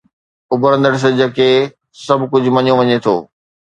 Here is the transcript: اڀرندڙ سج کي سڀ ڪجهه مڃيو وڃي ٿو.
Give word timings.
اڀرندڙ 0.53 0.93
سج 1.03 1.19
کي 1.37 1.49
سڀ 2.05 2.19
ڪجهه 2.31 2.51
مڃيو 2.55 2.73
وڃي 2.79 2.97
ٿو. 3.05 3.15